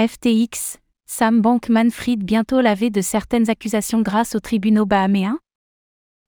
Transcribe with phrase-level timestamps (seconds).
[0.00, 0.76] FTX,
[1.06, 5.40] Sam Bankman-Fried bientôt lavé de certaines accusations grâce aux tribunaux bahaméens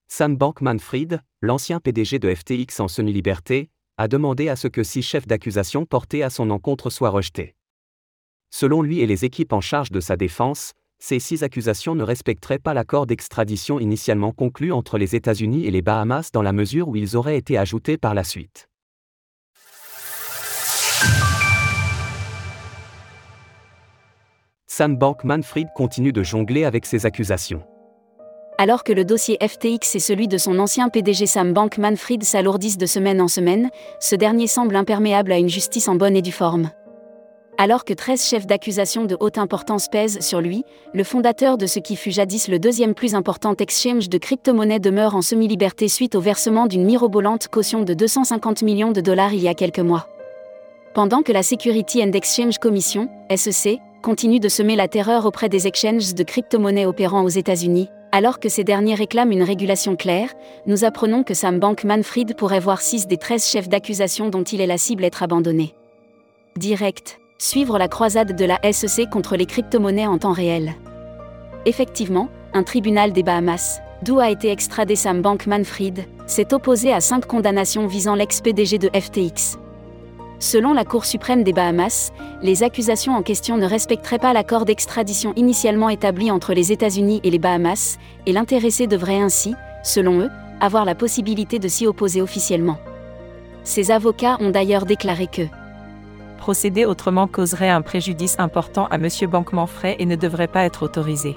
[0.08, 5.28] Sam Bankman-Fried, l'ancien PDG de FTX en semi-liberté, a demandé à ce que six chefs
[5.28, 7.54] d'accusation portés à son encontre soient rejetés.
[8.50, 12.58] Selon lui et les équipes en charge de sa défense, ces six accusations ne respecteraient
[12.58, 16.96] pas l'accord d'extradition initialement conclu entre les États-Unis et les Bahamas dans la mesure où
[16.96, 18.69] ils auraient été ajoutés par la suite.
[24.80, 27.60] Sam Bankman-Fried continue de jongler avec ces accusations.
[28.56, 32.86] Alors que le dossier FTX et celui de son ancien PDG Sam Bankman-Fried s'alourdissent de
[32.86, 33.68] semaine en semaine,
[34.00, 36.70] ce dernier semble imperméable à une justice en bonne et due forme.
[37.58, 41.78] Alors que 13 chefs d'accusation de haute importance pèsent sur lui, le fondateur de ce
[41.78, 46.22] qui fut jadis le deuxième plus important exchange de crypto-monnaies demeure en semi-liberté suite au
[46.22, 50.06] versement d'une mirobolante caution de 250 millions de dollars il y a quelques mois.
[50.94, 55.66] Pendant que la Security and Exchange Commission, SEC, continue de semer la terreur auprès des
[55.66, 60.34] exchanges de crypto-monnaies opérant aux États-Unis, alors que ces derniers réclament une régulation claire,
[60.66, 64.66] nous apprenons que Sam Bankman-Fried pourrait voir 6 des 13 chefs d'accusation dont il est
[64.66, 65.74] la cible être abandonné.
[66.56, 70.74] Direct suivre la croisade de la SEC contre les crypto-monnaies en temps réel.
[71.64, 77.26] Effectivement, un tribunal des Bahamas, d'où a été extradé Sam Bankman-Fried, s'est opposé à cinq
[77.26, 79.59] condamnations visant l'ex-PDG de FTX.
[80.42, 85.34] Selon la Cour suprême des Bahamas, les accusations en question ne respecteraient pas l'accord d'extradition
[85.36, 90.86] initialement établi entre les États-Unis et les Bahamas, et l'intéressé devrait ainsi, selon eux, avoir
[90.86, 92.78] la possibilité de s'y opposer officiellement.
[93.64, 95.42] Ses avocats ont d'ailleurs déclaré que
[96.38, 99.08] procéder autrement causerait un préjudice important à M.
[99.30, 101.36] Bankman-Fray et ne devrait pas être autorisé.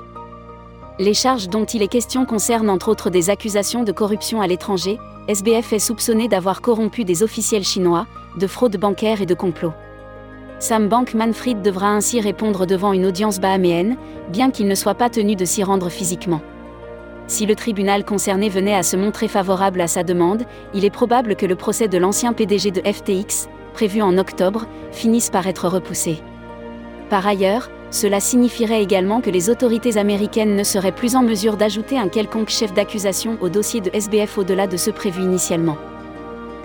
[0.98, 4.98] Les charges dont il est question concernent entre autres des accusations de corruption à l'étranger.
[5.28, 9.74] SBF est soupçonné d'avoir corrompu des officiels chinois, de fraude bancaire et de complot.
[10.60, 13.98] Sam Bankman-Fried devra ainsi répondre devant une audience bahaméenne,
[14.30, 16.42] bien qu'il ne soit pas tenu de s'y rendre physiquement.
[17.28, 20.44] Si le tribunal concerné venait à se montrer favorable à sa demande,
[20.74, 25.30] il est probable que le procès de l'ancien PDG de FTX, prévu en octobre, finissent
[25.30, 26.22] par être repoussés.
[27.10, 31.98] Par ailleurs, cela signifierait également que les autorités américaines ne seraient plus en mesure d'ajouter
[31.98, 35.78] un quelconque chef d'accusation au dossier de SBF au-delà de ce prévu initialement.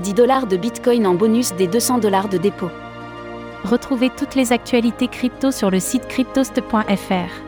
[0.00, 2.70] 10 dollars de Bitcoin en bonus des 200 dollars de dépôt.
[3.64, 7.47] Retrouvez toutes les actualités crypto sur le site cryptost.fr.